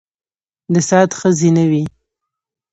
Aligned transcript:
د 0.73 0.75
سعد 0.89 1.09
ښځې 1.19 1.49
نه 1.57 1.63
وې. 1.69 1.83